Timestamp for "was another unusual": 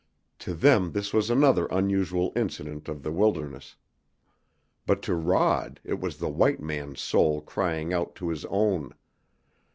1.13-2.33